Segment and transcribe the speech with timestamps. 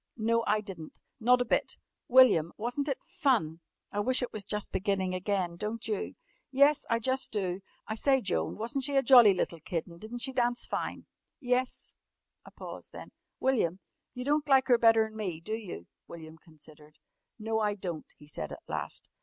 [0.17, 0.97] "No, I di'n't.
[1.19, 3.59] Not a bit!" "William, wasn't it fun?
[3.91, 6.15] I wish it was just beginning again, don't you?"
[6.49, 7.61] "Yes, I jus' do.
[7.87, 11.05] I say, Joan, wasn't she a jolly little kid and di'n't she dance fine?"
[11.39, 11.93] "Yes,"
[12.43, 13.79] a pause then, "William,
[14.15, 16.97] you don't like her better'n me, do you?" William considered.
[17.37, 19.07] "No, I don't," he said at last.